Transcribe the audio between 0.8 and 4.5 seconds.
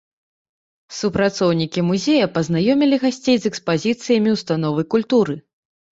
Супрацоўнікі музея пазнаёмілі гасцей з экспазіцыямі